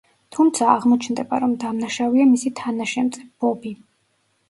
[0.37, 3.79] თუმცა, აღმოჩნდება, რომ დამნაშავეა მისი თანაშემწე, ბობი.